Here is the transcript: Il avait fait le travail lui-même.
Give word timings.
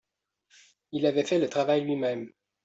Il 0.93 1.05
avait 1.05 1.23
fait 1.25 1.37
le 1.37 1.47
travail 1.47 1.83
lui-même. 1.83 2.31